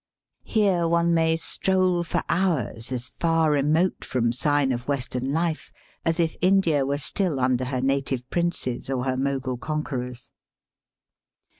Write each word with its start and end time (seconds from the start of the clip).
Here 0.45 0.87
one 0.87 1.13
may 1.13 1.37
stroll 1.37 2.01
for 2.01 2.23
hours 2.27 2.91
as 2.91 3.09
far 3.11 3.51
remote 3.51 4.03
from 4.03 4.31
sign 4.31 4.71
of 4.71 4.87
Western 4.87 5.31
life 5.31 5.71
as 6.03 6.19
if 6.19 6.35
India 6.41 6.87
were 6.87 6.97
still 6.97 7.39
under 7.39 7.65
her 7.65 7.81
native 7.81 8.27
princes 8.31 8.89
or 8.89 9.03
her 9.03 9.15
Mogul 9.15 9.57
conquerors. 9.57 10.31